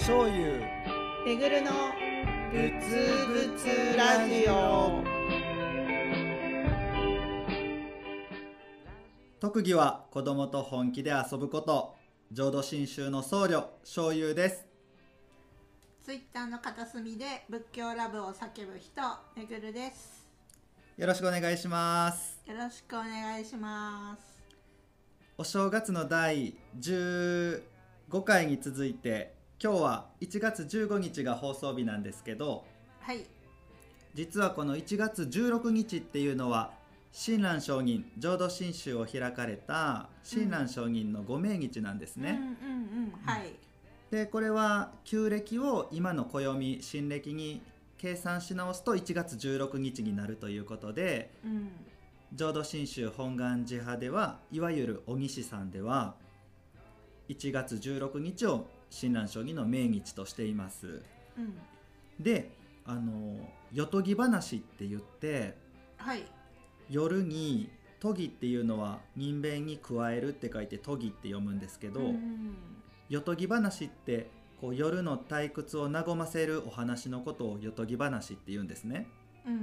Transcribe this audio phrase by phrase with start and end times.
[0.00, 0.60] 醤油。
[1.26, 1.70] めぐるの
[2.50, 5.02] ぶつぶつラジオ。
[9.40, 11.96] 特技は子供と本気で遊ぶこと。
[12.32, 14.66] 浄土真宗の僧侶醤油です。
[16.02, 19.02] ツイッターの片隅で仏教ラブを叫ぶ人
[19.36, 20.26] めぐるです。
[20.96, 22.40] よろしくお願いします。
[22.46, 24.38] よろしくお願いします。
[25.36, 27.62] お正月の第15
[28.24, 32.64] 回に続いて今日は1月15日が放送日なんですけど
[33.00, 33.26] はい。
[34.14, 36.70] 実はこの1月16日っていうのは
[37.10, 43.52] 親鸞上人浄土真宗を開かれた親鸞上人のご命日なんですね、うんうんうんはい。
[44.12, 47.60] でこれは旧暦を今の暦新暦に
[47.98, 51.70] 計算し直すと1月16日になるということでうん。
[52.32, 56.14] 浄土真宗本願寺派ではいわゆる小西さんでは
[57.28, 61.02] 1月16日を親鸞将棋の命日としています。
[61.36, 61.58] うん。
[62.18, 62.50] で
[62.84, 63.38] あの
[63.72, 65.56] よとぎ話って言って
[65.96, 66.24] はい。
[66.88, 67.68] 夜に
[68.00, 72.56] 「とぎ」っていうのは人弁に加えるって書いて「とぎ」って読むんですけど、うん
[73.08, 79.08] よとぎ話ってこう夜の退屈を和ませるお話のことをよとぎ話って言うんですね。
[79.46, 79.62] うんうん。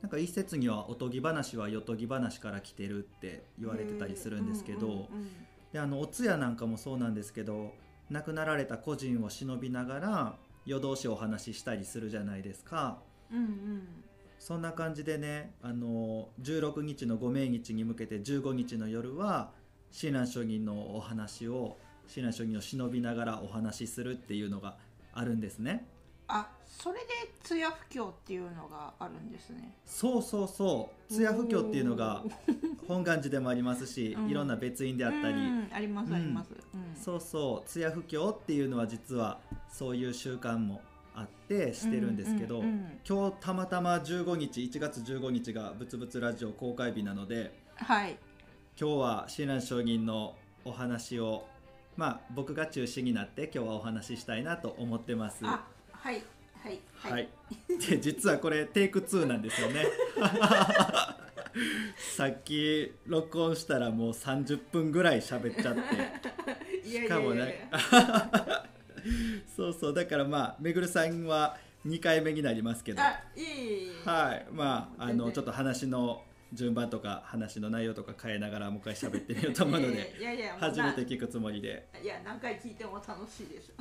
[0.00, 5.28] なんか一説にはおとぎ話はよとぎ話から来てるって言われてたりするんですけど、うんうん。
[5.72, 7.74] であのお通夜なんかもそうなんですけど
[8.12, 12.98] 亡くなられた個人を忍びながら夜通しお話ししたりするじゃないですか。
[13.32, 13.88] うんうん。
[14.38, 19.50] そんな感じでねあの16日のご命日に向けて15日の夜は
[19.92, 24.76] 親鸞上人のお話を親鸞上人を忍びながらお話しするっていうのが
[25.14, 25.86] あるんですね。
[26.28, 27.06] あそれで
[27.42, 29.74] 通夜布教っていうのがあるんですね。
[29.84, 31.12] そうそうそう。
[31.12, 32.22] 通夜布教っていうのが
[32.88, 34.30] 本願寺でもありますし、うん。
[34.30, 39.38] いろんな別院であったり、うんありますあります、うんそうそう通夜布教っていうのは実は
[39.68, 40.80] そういう習慣も
[41.14, 42.68] あってしてるんですけど、うんうん。
[42.68, 48.16] うん今日たまたま15日1月15日が「ぶつぶつラジオ」公開日なのではい。
[48.80, 51.46] 今日は親鸞上人のお話を
[51.96, 55.44] まあ僕が中心になって今日はお話ししたいなと思ってます。
[55.44, 56.22] あはい
[56.62, 57.28] はいはい、
[57.88, 59.84] で実はこれテイク2なんですよね。
[62.16, 65.80] さっき録音したらもう30分ぐらい喋っちゃって
[67.08, 67.78] かもねや
[69.56, 71.56] そうそうだからまあめぐるさんは
[71.86, 73.02] 2回目になりますけど。
[73.02, 73.90] あいえい。
[74.04, 74.46] はい。
[74.52, 76.22] まああのちょっと話の
[76.52, 81.88] 順番とか話の内容とか変えながらもう一回喋ってみようと思うので いやいや初めて聞くつもりで。
[81.92, 83.72] ないや何回聞いても楽しいです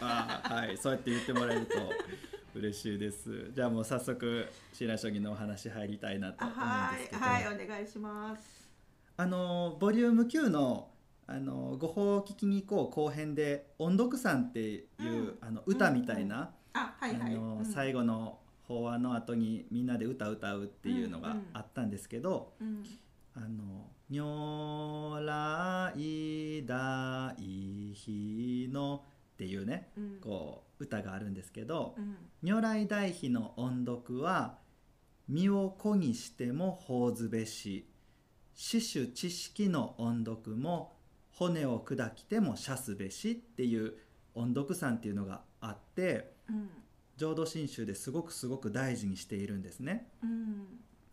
[0.00, 0.78] あーはい。
[0.78, 1.74] そうやって言ってもらえると
[2.54, 3.50] 嬉しいです。
[3.52, 7.22] じゃあもう早速親鸞将棋のお話入りたいなと思うんはいですけど。
[7.22, 7.64] はい。
[7.64, 8.70] お願いします。
[9.18, 10.88] あのボリューム9の
[11.32, 15.38] あのご法を聞きに行こう後編で「音読さん」っていう、うん。
[15.40, 16.52] あの歌みたいな、
[17.64, 22.84] 最後の法話の後にみんなで歌歌うっていうのがあったんですけどうん
[23.34, 30.20] 「あの如来大悲の」っていうねうん。
[30.20, 32.16] こう歌があるんですけどうん。
[32.42, 34.58] 如来大悲の音読は
[35.28, 37.88] 身を粉にしても法ずべし
[38.52, 41.00] 死守知識の音読も
[41.38, 43.94] 骨を砕きても射すべしっていう
[44.34, 46.68] 音読さんっていうのがあってうん。
[47.16, 50.08] 浄土真宗ですごくすごく大事にしているんですね。
[50.22, 50.66] うん。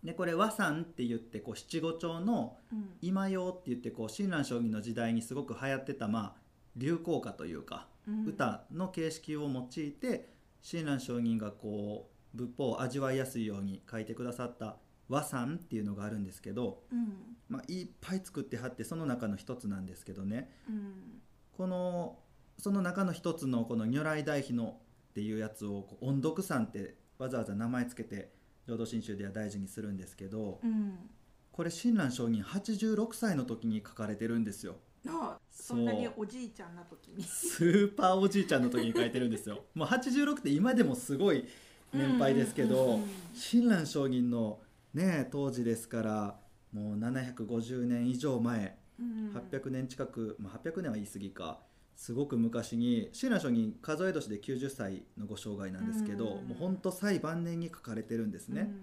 [0.03, 2.89] でこれ和算って言ってこう七五調のうん。
[3.01, 6.41] 今用って言ってこう親鸞将棋の時代にすごく流行ってたまあ
[6.77, 8.25] 流行歌というかうん。
[8.25, 10.29] 歌の形式を用いて
[10.61, 14.77] 親鸞上人がこう仏法を味わいやすいように書いてくださった
[15.09, 17.35] 和算っていうのがあるんですけど、うん。
[17.49, 20.51] まあ、いっぱい作ってはってその中の一つなんですけどね。
[20.69, 21.21] うん。
[21.57, 22.19] この
[22.57, 24.77] その中の一つのこの如来大悲の
[25.11, 28.31] っていうやつを音読さんってわざわざ名前つけて
[28.67, 31.09] 浄土真宗では大事にするんですけどうん。
[31.51, 34.77] これ親鸞上人86歳の時に書かれてるんですよ。
[35.07, 37.23] あそんなにおじいちゃんな時に。
[37.23, 39.63] スーパーおじいちゃんの時に書いてるんですよ。
[39.73, 41.45] もう86って今でもすごい
[41.93, 42.99] 年配ですけど
[43.33, 44.59] 親鸞上人の
[44.93, 46.39] ね当時ですから
[46.73, 49.31] もう750年以上前うん。
[49.33, 51.59] 800年近く、まあ、800年は言い過ぎか
[51.95, 56.47] すごく昔に親鸞上人数え年で90歳のご生涯なんですけど、うん。
[56.47, 58.73] もうほんと最晩年に書かれてるんですね、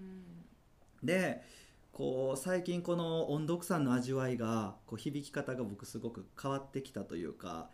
[1.02, 1.42] で
[1.92, 7.70] こう最近この音読さんの味わいがこう響き方が僕すごく変わってきたというか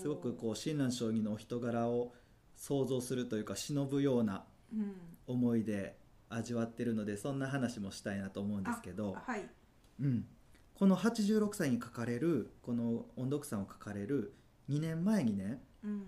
[0.00, 2.14] すごくこう親鸞将棋のお人柄を
[2.56, 4.94] 想像するというか忍ぶようなうん。
[5.26, 5.99] 思いで
[6.30, 9.46] 味わってるのでそんな話もしたいなと思うんですけど、はい。
[10.00, 10.24] うん、
[10.74, 14.32] この86歳に書かれるこの音読さんを書かれる
[14.70, 16.04] 2年前にねうん。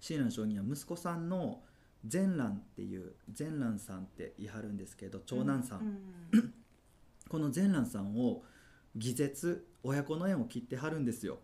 [0.00, 1.62] 親鸞上人は息子さんの
[2.06, 5.80] 善蘭っていう善蘭さんって言い張るんですけど長男さん、
[6.32, 6.54] うん
[7.28, 8.42] この善蘭さんを
[8.94, 11.40] 義絶親子の縁を切ってはるんですよ。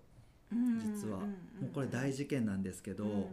[0.50, 1.22] うん実は、うん
[1.60, 3.26] もうこれ大事件なんですけど、うん。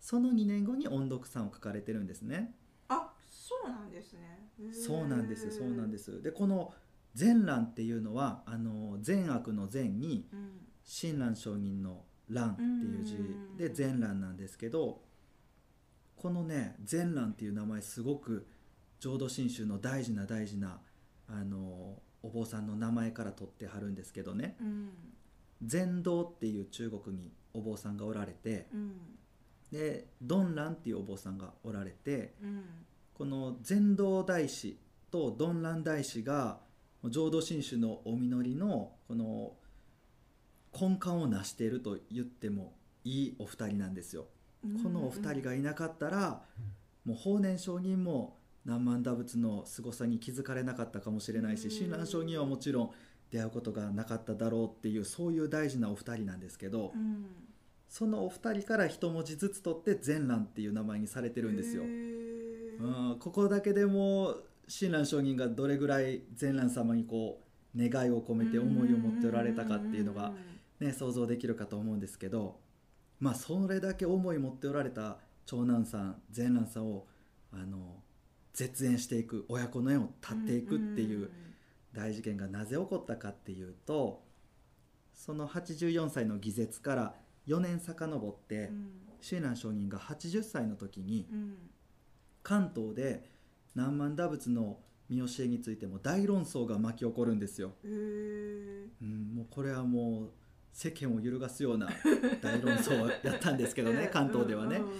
[0.00, 2.54] その2年後に音読さんを書かれてるんですね。
[2.54, 2.59] あ
[3.50, 4.48] そうなんですね。
[4.72, 6.04] そうなんですよそうなんです。
[6.04, 6.72] すでこの
[7.14, 10.50] 善蘭っていうのはあの善悪の善にうん。
[10.82, 13.16] 親鸞上人の蘭っていう字
[13.56, 15.02] でうん善蘭なんですけど
[16.16, 18.46] このね善蘭っていう名前すごく
[18.98, 20.80] 浄土真宗の大事な大事な
[21.28, 24.56] あのお坊さんの名前から取ってはるんですけどね。
[24.60, 24.90] うん。
[25.62, 28.92] 禅道っていう中国にお坊さんがおられてうん。
[29.70, 32.64] で鈍蘭っていうお坊さんがおられてうん
[33.20, 34.78] この禅道大師
[35.10, 36.60] と鈍蘭大師が
[37.04, 39.52] 浄土真宗のお実りのこの
[40.72, 42.72] 根幹を成していると言っても
[43.04, 44.24] いいお二人なんですよ。
[44.64, 46.40] うんこのお二人がいなかったら
[47.04, 51.70] もう法然上人も南蛮打仏の凄さに気づかれなかったかもしれないしうん。
[51.72, 52.90] 親鸞上人はもちろん
[53.30, 57.26] 出会うことがなかっただろうっていうそういう大事なお二人なんですけどうん。
[57.90, 61.82] そのお二人から一文字ずつ取って善蘭っていう名前にされてるんですよ
[62.80, 64.36] うんここだけでも
[64.68, 67.40] 親鸞上人がどれぐらい善蘭様にこ
[67.74, 70.32] う願いを込めて思いを持っておられたかっていうのが
[70.80, 72.58] ね、想像できるかと思うんですけど
[73.20, 77.06] まあそれだけ思い持っておられた長男さん善蘭さんを
[77.52, 77.96] あの
[78.54, 81.30] 絶縁していく親子の縁を立っていくっていう
[81.92, 84.22] 大事件がなぜ起こったかっていうと
[85.14, 87.14] その84歳の義絶から
[87.46, 88.90] 4年遡ってうん。
[89.22, 91.54] 親鸞上人が80歳の時にうん
[92.50, 93.30] 関東で
[93.76, 97.74] 南蛮打仏の見教えについても大論争が巻き起こるんですよ。
[97.84, 100.30] うん、もうこれはもう
[100.72, 101.88] 世間を揺るがすような
[102.42, 104.82] 大論争やったんですけどね関東ではねうん。
[104.82, 104.90] うん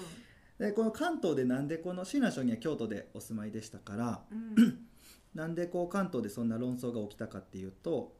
[0.60, 4.86] でこの関東でなんでこの親鸞上人は京都でお住まいでしたからうん
[5.34, 8.14] なんでこう関東でそんな論争が起きたかっていうと、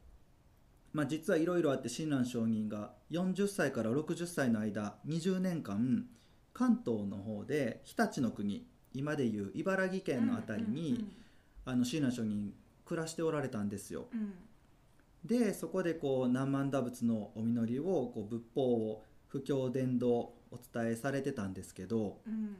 [0.94, 6.06] まあ、実はいろいろあって親鸞上人が40歳から60歳の間20年間
[6.54, 11.10] 関東の方で日立の国今でいう茨城県の辺りに、
[11.64, 12.54] あの親鸞上人
[12.84, 14.06] 暮らしておられたんですよ。
[14.12, 14.34] うん。
[15.24, 22.56] でそこでこう南蛮打仏のお実りをこう仏法を布教伝道お伝えされてたんですけど、うん。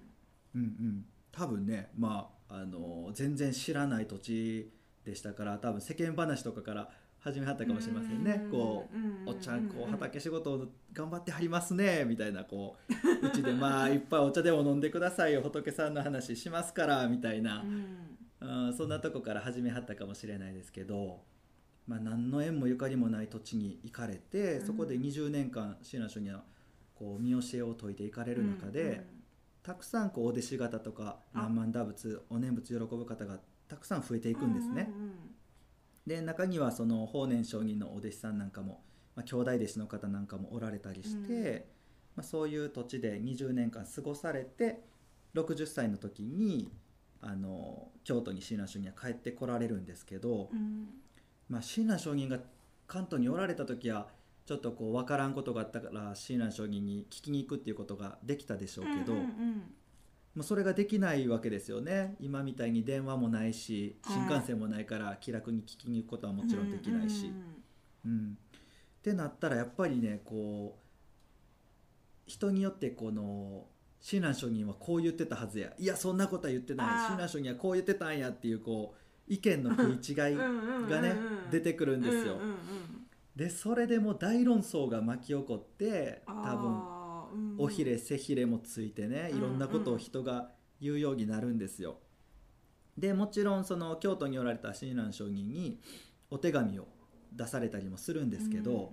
[0.54, 4.72] うんうん、多分ねまああの全然知らない土地
[5.04, 6.90] でしたから多分世間話とかから
[7.22, 8.46] 始めはったかもしれませんね。
[8.50, 8.88] こ
[9.26, 17.62] うおっちゃんこう畑仕事を頑張ってはりますねみたいなこううちでまあ いっぱいお茶でも飲んでくださいよ仏さんの話しますからみたいな。
[17.62, 18.16] う、ん。
[18.40, 21.20] うん、そんなとこから始めはったかもしれないですけど、
[21.86, 24.66] まあ、何の縁もゆかりもない土地に行かれてうん。
[24.66, 26.42] そこで20年間親鸞書には
[26.94, 29.06] こう見教えを説いていかれる中で、
[29.62, 31.48] たくさんこうお弟子方とかあ。
[31.50, 33.38] 南蛮打仏お念仏喜ぶ方が
[33.68, 34.90] たくさん増えていくんですね。
[34.90, 35.12] うんうん
[36.10, 38.82] で中にはその法然上人のお弟子さんなんかも、
[39.14, 41.54] まあ、兄弟弟子の方なんかもおられたりして、うん。
[42.16, 44.80] まあ、そういう土地で20年間過ごされて
[45.36, 46.72] 60歳の時に
[47.20, 50.88] あの京都に親鸞上人は帰ってこられるんですけど、うん。
[51.48, 52.40] まあ、親鸞上人が
[52.88, 54.08] 関東におられた時は
[54.46, 59.62] ちょっとこう分からんことがあったから親鸞上人に聞きに行くっていうことができたでしょうけど、うんうんうん
[60.40, 62.16] もうそれができないわけですよね。
[62.18, 67.30] 今みたいに電話もないし新幹線もないから気楽に聞きに行くことはもちろんできないし。
[68.06, 68.38] うん、
[69.00, 73.66] ってなったらやっぱりねこう人によってこの
[74.00, 75.74] 親鸞上人はこう言ってたはずや。
[75.78, 76.86] いやそんなことは言ってない。
[76.86, 81.50] 親鸞上人はこう言ってたんやっていうこう意見の食い違い うんがねうんうんうん。
[81.50, 82.36] 出てくるんですよ。
[82.36, 82.56] うんうんうん
[83.36, 86.99] でそれでもう大論争が巻き起こって多分
[87.58, 91.98] 尾ひれ背ひれもついてねいろんなことを人が言うようになるんですよ。
[92.96, 95.80] でもちろんその京都におられた親鸞上人に
[96.30, 96.88] お手紙を
[97.32, 98.92] 出されたりもするんですけど、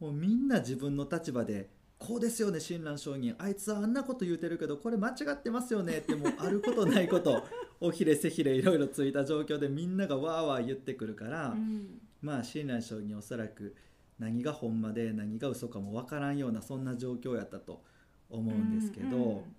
[0.00, 7.44] もうみんな自分の立場で「こうですよね親鸞上人あいつはあんなこと言うてるけどこれ間違ってますよね」ってもうあることないこと
[7.80, 12.00] 尾ひれ背ひれいろいろついた状況でみんながわーわー言ってくるから、うん。
[12.20, 13.74] まあ親鸞上人おそらく
[14.18, 17.82] 何がほんまで何が嘘かもわからんようなそんな状況やったと
[18.30, 19.56] 思うんですけど、うんうん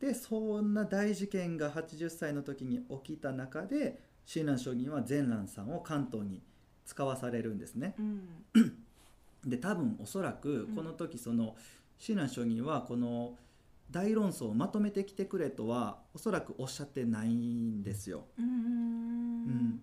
[0.00, 6.42] でそんな大事件が80歳の時に起きた中で親鸞上人は善蘭さんを関東に
[6.84, 7.94] 使わされるんですね。
[7.98, 8.76] うん。
[9.46, 10.76] で多分おそらくうん。
[10.76, 11.56] この時その
[11.98, 13.38] 親鸞上人はこの
[13.90, 18.26] 大論争をまとめてきてくれとはおそらくおっしゃってないんですよ。
[18.38, 18.44] うん。
[18.44, 19.80] うん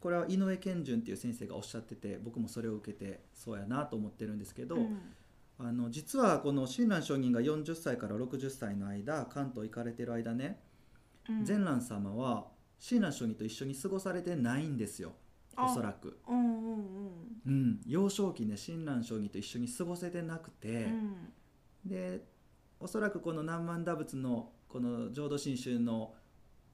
[0.00, 4.98] これは井上健順っていう先生がおっしゃってて僕もそれを受けてそうやなと思ってるんですけど、うん。
[5.60, 10.60] あの実はこの親鸞上人が40歳から60歳の間関東行かれてる間ね、
[11.28, 11.44] うん。
[11.44, 12.46] 善蘭様は
[12.78, 15.12] 親鸞上人と一緒に過ごされてないんですよ
[15.56, 16.20] おそらく。
[16.28, 17.18] うんうんうん。
[17.46, 21.32] うん、幼少期ね親鸞上人と一緒に過ごせてなくて、うん。
[21.84, 22.24] で
[22.78, 26.14] おそらくこの南蛮打仏のこの浄土真宗の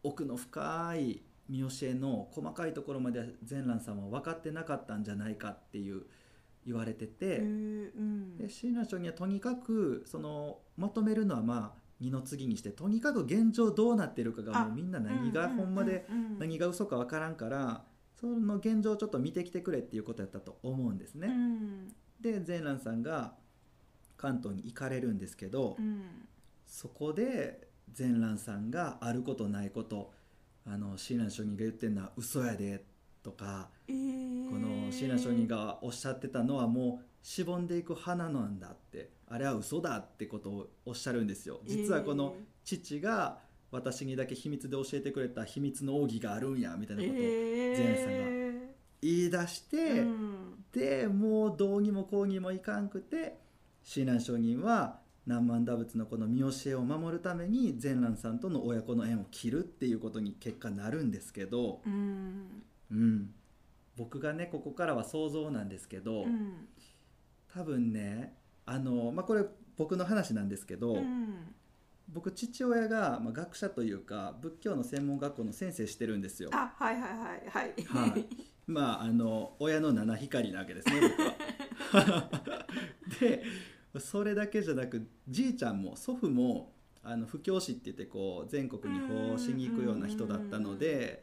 [0.02, 6.04] 奥の深い見教えの細かいところまで善蘭さんは分かってなかったんじゃないかっていう
[6.66, 8.38] 言われてへて、ーうん。
[8.38, 16.06] で親鸞上人はとにかくそのまとめるのはまあ二の次にしてとにかく現状どうなってるかがあもうみんな何がほんまで
[16.38, 17.84] 何が嘘か分からんから
[18.20, 21.28] その現状をちょっと見てきてくれっていうことやったと思うんですね。
[21.28, 21.88] うん。
[22.20, 23.34] で善蘭さんが
[24.16, 26.26] 関東に行かれるんですけど、うん。
[26.66, 30.12] そこで善蘭さんがあることないこと
[30.66, 32.84] あの親鸞上人が言ってるのは嘘やで
[33.22, 34.50] とかえー。
[34.50, 41.60] この親鸞上人がおっしゃってたのはもうしぼんでいく花なんだってあれは嘘だってことをおっしゃるんですよ。
[41.64, 43.38] 実はこの父が
[43.70, 47.76] 私にだけ秘密で教えてくれた秘密の奥義があるんやみたいなことをえー。
[47.76, 50.64] 善さんが言い出して、うん。
[50.72, 53.38] でもうどうにもこうにもいかんくて
[53.82, 62.62] 親鸞上人は南蛮打仏のこの見教えを守るために善蘭さんとの親子の縁を切るっていうことに結果なるんですけど、うん。
[62.90, 63.30] うん、
[63.96, 66.68] 僕がねここからは想像なんですけど、うん。
[67.54, 68.34] 多分ね
[68.66, 69.44] あの、まあ、これ
[69.76, 71.54] 僕の話なんですけど、うん。
[72.12, 76.50] 僕父親が、まあ、学者というか仏教の専門学校の先生してるんですよ。
[76.52, 78.08] あはいはいはいはい。
[78.10, 78.26] はい、
[78.66, 82.28] まああの親の七光なわけですね僕は。
[83.20, 83.42] で
[84.00, 86.72] それだけじゃなくじいちゃんも祖父も
[87.02, 91.22] あの布教師って言ってこう全国に奉しに行くような人だったので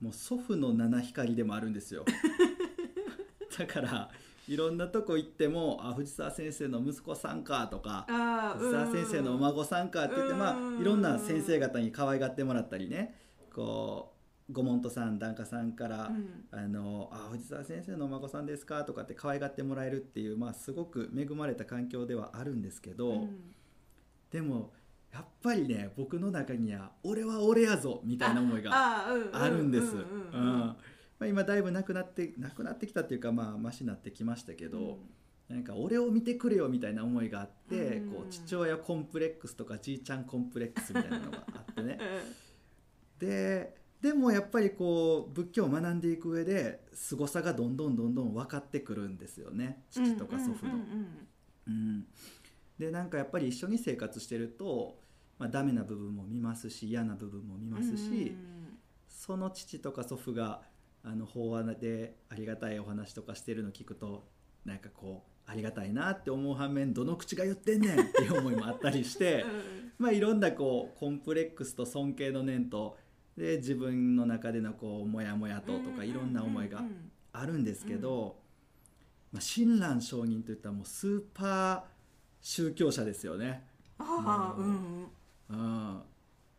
[0.00, 2.04] もう祖父の七光でもあるんですよ。
[3.58, 4.10] だから
[4.48, 8.06] いろんなとこ行っても「あ藤沢先生の息子さんか」とか
[8.58, 13.14] 藤沢先生のお孫さんかって言って、まうんあ、いろんな先生方に可愛がってもらったりね
[13.54, 14.19] こう
[14.50, 16.46] ご門徒さん檀家さんから「うん。
[16.50, 23.54] あのあ藤沢先生のお孫さんですか?」とかって可愛がってもらえるっていう、まあ、すごく恵まれた環境ではあるんですけど、うん。
[24.30, 24.72] でも
[25.12, 29.94] やっぱりね僕の中には「俺は俺やぞ」みたいな思いがあるんです。
[31.26, 35.00] 今だいぶなくなってなくなってきたっていうかまあマシになってきましたけど、
[35.48, 38.12] なんか俺を見てくれよみたいな思いがあって、うん。
[38.12, 41.98] こう父親コンプレックスとかじいちゃんコンプレックスみたいなのがあってね。
[43.18, 49.82] ででもやっぱりこう仏教を学んでいく上で凄さがどんどんどんどん分かってくるんですよね。
[49.90, 50.74] 父とか祖父の。
[50.74, 51.22] うんうん。
[51.66, 52.06] うん。
[52.78, 54.98] でなんかやっぱり一緒に生活してると、
[55.38, 58.60] まあ、ダメな部分も見ますし嫌な部分も見うんますし、うん
[59.20, 60.62] その父とか祖父が
[61.04, 64.24] あの法話でありがたいお話とかしてるの聞くと
[64.64, 69.44] なんかこうありがたいなって思う反面どの口が言ってんねんっていう思いもあったりして
[69.98, 72.96] まあいろんなこうコンプレックスと尊敬の念と
[73.36, 76.82] で自分の中でのこうモヤモヤととかいろんな思いが
[77.32, 78.36] あるんですけど、
[79.32, 81.82] まあ、親鸞上人といったらもうスーパー
[82.40, 83.66] 宗教者ですよね。
[83.98, 85.06] ああうん
[85.50, 86.02] うん。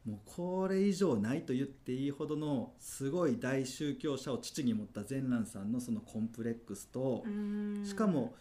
[0.05, 7.83] もうこれ以上ないと言っていいほどのすごい大宗教者を父に持った善蘭さんのそのコンプレックスとうん。
[7.85, 8.33] しかも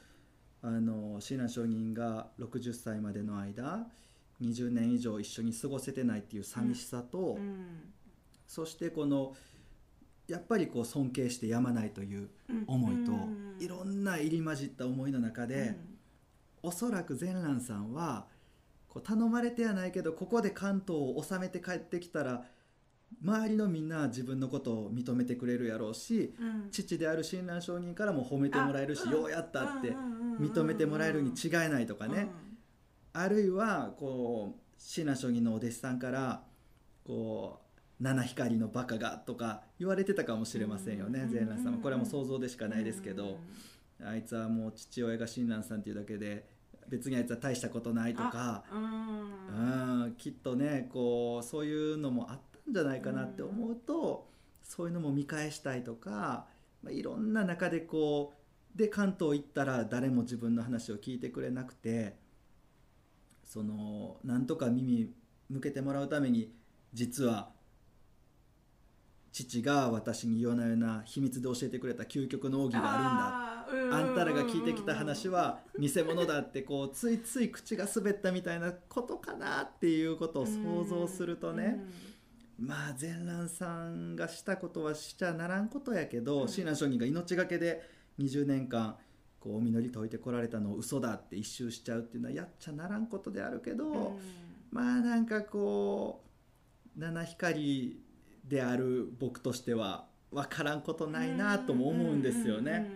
[0.62, 3.86] あの親鸞上人が60歳までの間
[4.40, 7.92] 20年以上一緒に過ごせてないっていう寂しさと、うん
[8.50, 9.36] そしてこの
[10.26, 12.64] やっぱりこう尊敬してやまないといううん。
[12.66, 13.56] 思いと、うん。
[13.60, 15.76] いろんな入り混じった思いの中で、
[16.60, 18.26] おそらく善蘭さんは
[18.88, 22.44] こう頼まれてはないけどここで関東を収めて帰ってきたら
[23.24, 26.70] 周りのみんなは自分のことを認めてくれるやろうしうん。
[26.72, 32.28] 父である親鸞上人からも褒めてもらえるしあようやったってうん認めてもらえるに違いないとかね。
[33.12, 36.42] あるいはこう親鸞上人のお弟子さんから
[37.04, 37.69] こう
[38.00, 41.78] 七光のバカがとか言われてたかもしれませんよねうん善蘭さんは。
[41.78, 43.38] これはもう想像でしかないですけうんど。
[44.02, 46.48] あいつはもう父親が親鸞さんっていうだけで
[46.88, 50.04] 別にあいつは大したことないとかうん。
[50.04, 54.30] うんきっとねこうそういうのもあったんじゃないかなって思うと、
[54.62, 56.46] そういうのも見返したいとか、
[56.82, 58.34] まあ、いろんな中でこ
[58.74, 62.16] うで関東行ったら誰も自分の話を聞いてくれなくて
[63.44, 65.10] そのなんとか耳
[65.48, 66.52] 向けてもらうために
[66.94, 67.50] 実は
[69.32, 73.96] 父が私に夜な夜な秘密で教えてくれた究極の奥義があるんだ。
[73.96, 74.14] あん。
[74.14, 81.78] たらが聞いてきた話は偽物だってこうついつい口が滑ったみたいなことかなっていうことを想像するとね、
[82.58, 86.48] まあ善蘭さんがしたことはしちゃならんことやけどうん。
[86.48, 87.82] 親鸞上人が命がけで
[88.18, 88.96] 20年間
[89.38, 94.18] こうお祈り解いてこられたのを嘘だって一周しちゃうっていうのはやっちゃならんことであるけど、うん。
[94.72, 96.24] まあなんかこ
[96.96, 97.96] う七光
[98.50, 102.90] である僕としては分からんことないなとも思うんですよね。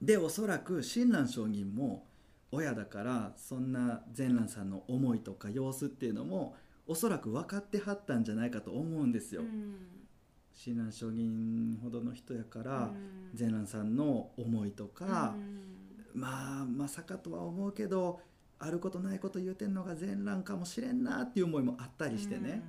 [0.00, 2.06] でおそらく親鸞上人も
[2.52, 6.54] 親だからそんな善蘭さんの思いとか様子っていうのも
[6.86, 9.40] おそらく分かってはったんじゃないかと思うんですよ。
[9.40, 9.74] うん。
[10.52, 13.30] 親鸞上人ほどの人やからうん。
[13.34, 15.34] 善蘭さんの思いとか、
[16.14, 16.20] うん。
[16.20, 18.20] まあまさかとは思うけど
[18.58, 22.62] あることないこと言うてんのが善蘭かもしれんなっていう思いもあったりしてね、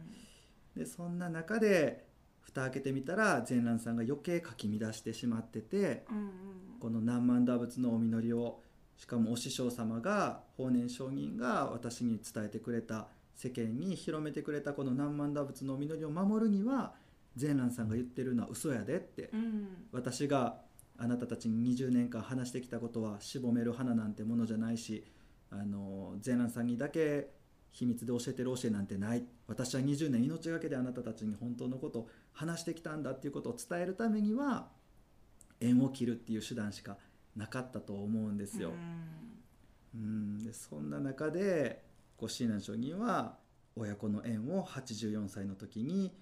[0.75, 2.07] でそんな中で
[2.41, 6.33] 蓋開けてみたら善蘭さんが余計かき乱してしまっててうんうん。
[6.79, 8.61] この何万打仏のお祈りを
[8.95, 16.93] しかもお師匠様が法然上人が私に伝えてくれた世間に広めてくれたこの何万打仏のお祈りを守るには
[17.35, 19.67] 善蘭さんが言ってるのは嘘やでってうん。
[19.91, 20.61] 私が
[20.97, 25.05] あなたたちに20年間話してきたことはしぼめる花なんてものじゃないし
[25.49, 27.29] あの善蘭さんにだけ
[27.71, 34.69] 秘密で教えてる教えなんてない私は20年命がけであなたたちに本当のことを話してきたんだっていうことを伝えるためには
[35.59, 36.97] 縁を切るっていう手段しか
[37.35, 38.71] なかったと思うんですよ。
[39.95, 41.83] うんでそんな中で
[42.17, 43.38] ご親鸞上人は
[43.75, 46.13] 親子の縁を84歳の時に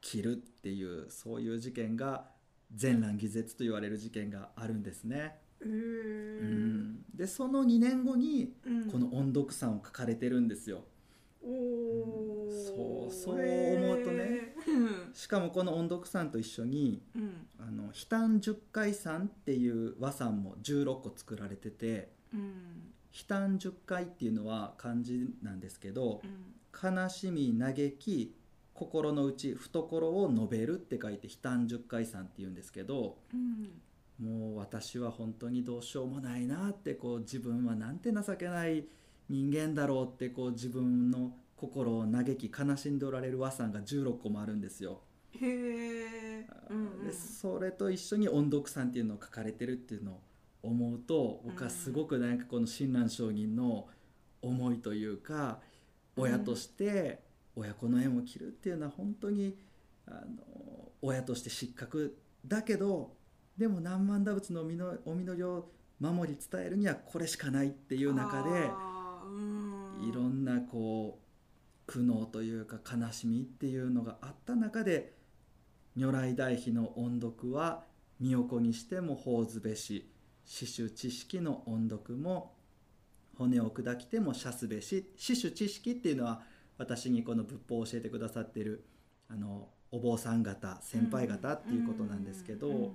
[0.00, 2.26] 切るっていうそういう事件が
[2.74, 5.38] 善蘭義絶と言われる事件があるんですね。
[5.64, 6.80] ううん。
[6.94, 8.90] んでその2年後にうん。
[8.90, 10.84] この音読山を書かれてるんですよ。
[11.44, 12.66] おー。
[12.66, 14.54] そうそう思うとね。
[15.12, 17.46] しかもこの音読山と一緒にうん。
[17.58, 22.92] あの悲嘆十回山っていう和山も16個作られててうん。
[23.12, 26.92] 悲嘆十回っていうのは漢字なんですけどうん。
[26.96, 28.34] 悲しみ嘆き
[28.74, 33.68] 心の内懐を述べるって書いて悲嘆十回山っていうんですけどうん
[34.22, 38.84] もう私は本当にどうしようもないなってこう自分はなんて情けない
[39.28, 45.00] 人間だろうってこう自分の心を嘆き悲しんでおられる和さんが16個もあるんですよ。
[45.40, 50.20] へえうんでそれと一緒に音読さんっていうのを書かれてるっていうのを
[50.62, 53.88] 思うと僕はすごくなんかこの親鸞上人の
[54.40, 55.60] 思いというか
[56.16, 57.22] うん親として
[57.56, 59.56] 親子の縁を切るっていうのは本当に
[60.06, 63.14] あの親として失格だけど
[63.56, 65.68] でも何万打仏のお実りを
[66.00, 68.70] 守り伝えるにはこれしかないっていう中で
[70.08, 71.22] いろんなこう
[71.86, 75.14] 苦悩というか悲しみっていうのがあった中で
[75.96, 77.84] 如来大悲の音読は
[78.18, 80.10] 身横にしても法ずべし
[80.44, 82.54] 死守知識の音読も
[83.36, 86.42] 骨を砕きても射すべし死守知識っていうのは
[86.78, 88.84] 私にこの仏法を教えてくださっている
[89.28, 92.92] あのお坊さん方先輩方っていうことなんですけど、うん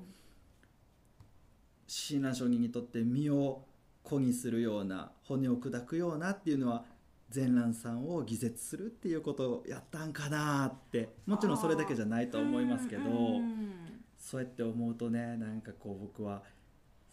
[1.88, 3.64] 親鸞上人にとって身を
[4.04, 6.84] 粉にするような骨を砕くようなっていうのは
[7.30, 13.04] 善蘭さんを偽絶するっていうことをやったんかなってもちろんそれだけじゃないとは思いますけど、う
[13.40, 13.58] ん
[14.20, 16.42] そうやって思うとねなんかこう僕は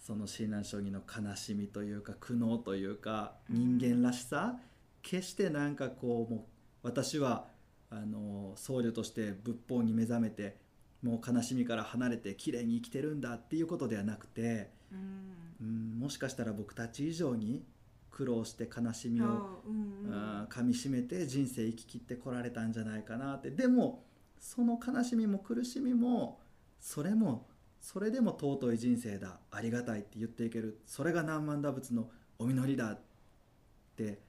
[0.00, 4.56] その親鸞上人の悲しみというか苦悩というか人間らしさ、
[5.02, 6.44] 決してなんかこうもう
[6.82, 7.46] 私は
[7.90, 10.56] あの僧侶として仏法に目覚めて
[11.04, 14.70] もう悲しみから離れて綺麗に生きてるんだっていうことではなくて。
[14.90, 15.34] うん。
[15.60, 17.64] うん、もしかしたら僕たち以上に
[18.10, 19.28] 苦労して悲しみを、あ
[19.66, 20.46] うんうん。
[20.50, 23.50] 噛みしめて人生生き切ってこられたんじゃないかなって。
[23.50, 24.04] でも
[24.40, 26.40] その悲しみも苦しみも
[26.80, 27.46] それも
[27.80, 29.38] それでも尊い人生だ。
[29.50, 30.80] ありがたいって言っていける。
[30.86, 33.00] それが何万打仏のお実りだっ
[33.96, 34.20] て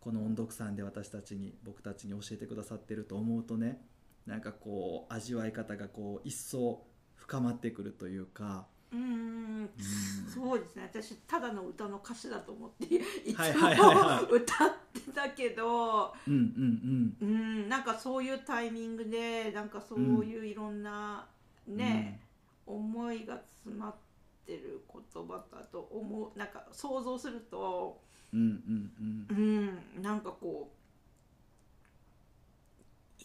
[0.00, 3.80] この音読さんで私たちに僕たちに教えてくださってると思うとね
[4.26, 6.82] なんかこう味わい方がこう一層
[7.14, 8.66] 深まってくるというか。
[8.92, 9.00] うん。
[9.00, 9.04] う
[9.64, 9.70] ん。
[10.32, 10.90] そうですね。
[10.92, 17.28] 私ただの歌の歌詞だと思っていつも歌ってたけどうんうんうん。
[17.28, 17.32] う
[17.64, 21.26] んなんかそういうタイミングでなんかそういういろんな
[21.66, 22.20] ね、
[22.64, 23.94] 思いが詰まっ
[24.46, 26.38] てる言葉だと思う。
[26.38, 28.00] なんか想像すると
[28.32, 29.78] うんうんうん。
[29.96, 30.76] うんなんかこう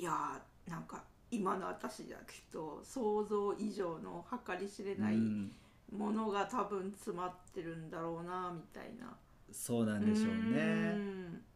[0.01, 5.51] いやーなんか今の私じゃきっと想像以上の計り知れないうん。
[5.91, 9.13] ものが多分詰まってるんだろうなみたいな。
[9.51, 10.95] そうなんでしょうね。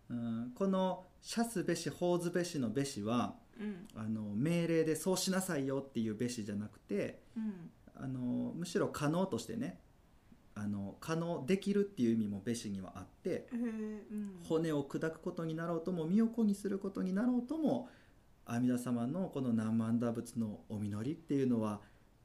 [0.10, 3.68] うん、この「射すべし法ずべし」の「べしはうん。
[3.68, 7.72] うんあの命令でそうしなさいよっていうべしじゃなくてうん。
[7.96, 9.80] あのむしろ可能としてね
[10.54, 14.39] あの可能できるっていう意味もべしにはあってうん。
[14.44, 17.89] 骨を砕くことになろうとも身を粉にすることになろうとも
[18.45, 21.81] 阿弥陀様のこの何万打仏のお実りっていうのは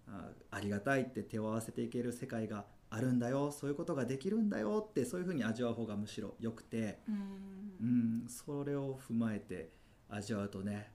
[0.07, 7.17] あありがたいって手を合わせていける世界があるんだよそういうことができるんだよってそういうふうに味わう方がむしろ良くて、うん。
[7.81, 9.71] うん、それを踏まえて
[10.09, 10.91] 味わうとね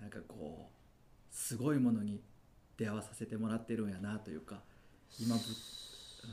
[0.00, 2.20] なんかこうすごいものに
[2.76, 4.60] 出会わさせてもらってるんやなというか
[5.18, 5.42] 今ぶ、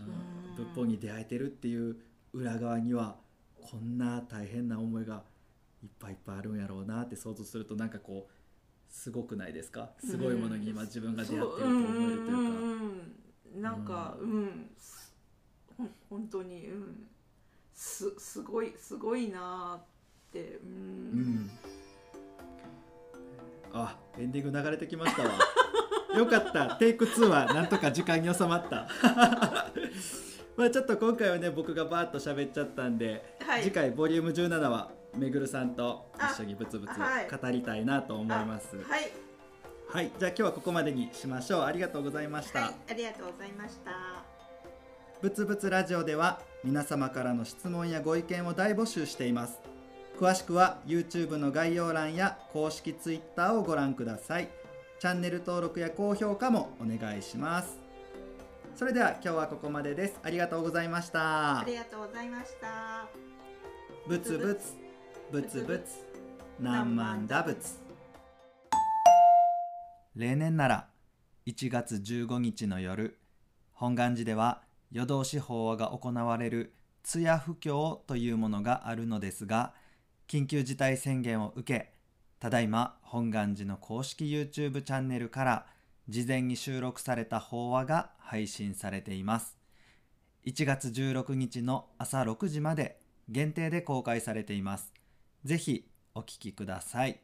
[0.06, 1.96] うん、うん仏法に出会えてるっていう
[2.34, 3.16] 裏側には
[3.62, 5.24] こんな大変な思いが
[5.84, 8.34] いっぱいいっぱいあるんやろうなって想像するとなんかこう
[8.90, 9.92] すごくないですか？
[10.00, 12.34] すごいものに今自分が出会ってると思えるというか。
[12.34, 14.70] うんなんかうん、
[15.78, 16.68] ほん本当に。
[16.70, 17.08] うん。
[17.74, 19.84] すすごいすごいなーっ
[20.32, 20.60] て。
[20.64, 20.74] うん、う
[21.22, 21.52] ん。
[23.74, 25.32] あエンディング流れてきましたわ。
[26.18, 26.76] よかった。
[26.78, 28.88] テイク2はなんとか時間に収まった。
[30.56, 33.64] まあちょっと今回はね僕がバーッと喋っちゃったんで、はい。
[33.64, 37.28] 次回ボリューム17はめぐるさんと一緒にブツブツあはい。
[37.30, 38.78] 語りたいなと思います。
[38.90, 39.12] あはい。
[39.88, 41.62] はいじゃあ今日はここまでにしましょう。
[41.64, 43.92] ありがとうございました、はいありがとうございました。
[45.22, 49.60] ぶつぶつラジオでは皆様からの質問やご意見を大募集しています。
[50.20, 54.50] 詳しくは YouTube の概要欄や公式 Twitter をご覧ください。
[55.00, 57.78] チャンネル登録や高評価もお願いします。
[58.76, 60.20] それでは今日はここまでです。
[60.24, 61.60] ありがとうございました。
[61.60, 63.08] ありがとうございました。
[64.08, 64.83] ぶつぶつ
[65.34, 66.06] ぶつぶつ
[66.60, 67.80] 何万打仏。
[70.16, 70.88] 例年なら
[71.48, 73.18] 1月15日の夜
[73.72, 79.74] 本願寺では夜通し法話が行われる通夜布教というものがあるのですが
[80.28, 81.94] 緊急事態宣言を受け
[82.40, 85.66] ただいま本願寺の公式 YouTube チャンネルから
[86.10, 89.58] 事前に収録された法話が配信されています。
[90.46, 94.93] 1月16日の朝6時まで限定で公開されています。
[95.44, 97.20] ぜひお聞きください。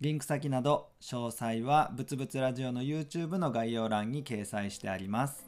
[0.00, 5.47] リンク先など詳細はぶつぶつラジオの YouTube の概要欄に掲載してあります。